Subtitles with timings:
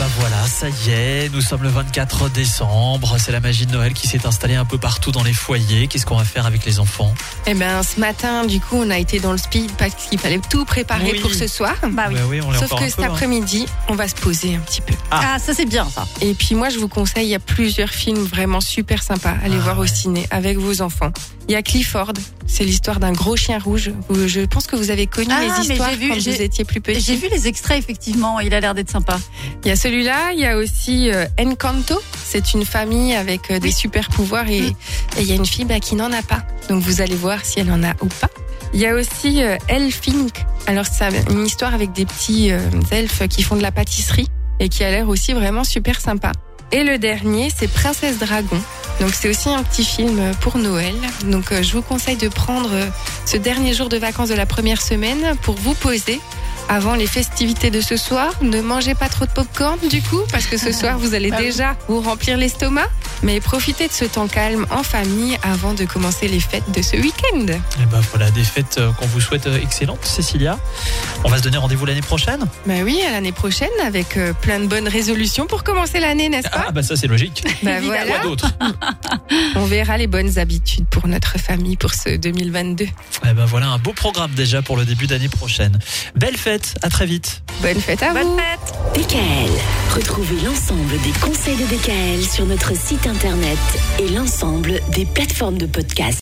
[0.00, 3.16] Ben voilà, ça y est, nous sommes le 24 décembre.
[3.18, 5.88] C'est la magie de Noël qui s'est installée un peu partout dans les foyers.
[5.88, 7.12] Qu'est-ce qu'on va faire avec les enfants?
[7.46, 10.40] Eh ben, ce matin, du coup, on a été dans le speed parce qu'il fallait
[10.48, 11.20] tout préparer Oui.
[11.20, 11.74] pour ce soir.
[11.82, 12.14] Bah oui.
[12.14, 13.08] Bah oui, on Sauf que cet hein.
[13.08, 14.94] après-midi, on va se poser un petit peu.
[15.10, 15.34] Ah.
[15.34, 16.06] Ah, ça c'est bien ça.
[16.22, 19.34] Et puis moi, je vous conseille, il y a plusieurs films vraiment super sympas.
[19.44, 21.12] Allez Ah voir au ciné avec vos enfants.
[21.46, 22.12] Il y a Clifford,
[22.46, 23.90] c'est l'histoire d'un gros chien rouge.
[24.08, 26.80] Je pense que vous avez connu Ah, les histoires j'ai vu, quand vous étiez plus
[26.80, 27.00] petit.
[27.00, 29.18] J'ai vu les extraits effectivement, il a l'air d'être sympa.
[29.64, 32.00] Il y a celui-là, il y a aussi euh, Encanto.
[32.24, 34.58] C'est une famille avec euh, des super pouvoirs et
[35.16, 36.42] et il y a une fille bah, qui n'en a pas.
[36.68, 38.30] Donc vous allez voir si elle en a ou pas.
[38.72, 40.44] Il y a aussi euh, Elfink.
[40.68, 42.60] Alors c'est une histoire avec des petits euh,
[42.92, 44.28] elfes qui font de la pâtisserie
[44.60, 46.30] et qui a l'air aussi vraiment super sympa.
[46.72, 48.60] Et le dernier, c'est Princesse Dragon.
[49.00, 50.94] Donc c'est aussi un petit film pour Noël.
[51.24, 52.86] Donc euh, je vous conseille de prendre euh,
[53.26, 56.20] ce dernier jour de vacances de la première semaine pour vous poser
[56.70, 58.32] avant les festivités de ce soir.
[58.42, 61.36] Ne mangez pas trop de popcorn du coup, parce que ce soir vous allez Ah
[61.38, 61.44] oui.
[61.46, 62.86] déjà vous remplir l'estomac.
[63.22, 66.96] Mais profitez de ce temps calme en famille avant de commencer les fêtes de ce
[66.96, 67.40] week-end.
[67.48, 70.58] Et ben voilà, des fêtes euh, qu'on vous souhaite euh, excellentes, Cécilia.
[71.22, 74.58] On va se donner rendez-vous l'année prochaine Bah oui, à l'année prochaine avec euh, plein
[74.58, 77.44] de bonnes résolutions pour commencer l'année, n'est-ce pas Ah bah ça c'est logique.
[77.62, 78.50] Bah Quoi voilà, d'autre
[79.56, 82.86] on verra les bonnes habitudes pour notre famille pour ce 2022.
[83.28, 85.78] Eh ben voilà un beau programme déjà pour le début d'année prochaine.
[86.16, 87.42] Belle fête, à très vite.
[87.62, 89.50] Bonne fête à vous Bonne fête DKL,
[89.94, 93.58] retrouvez l'ensemble des conseils de DKL sur notre site internet
[93.98, 96.18] et l'ensemble des plateformes de podcast.